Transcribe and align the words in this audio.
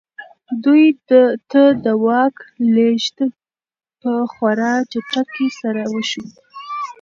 دوی 0.63 0.85
ته 1.51 1.61
د 1.83 1.85
واک 2.05 2.35
لېږد 2.73 3.17
په 4.01 4.11
خورا 4.31 4.73
چټکۍ 4.91 5.47
سره 5.61 5.83
وشو. 5.93 6.23